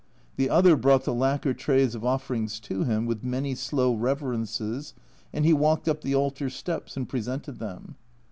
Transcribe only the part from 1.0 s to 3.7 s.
the lacquer trays of offerings to him, with many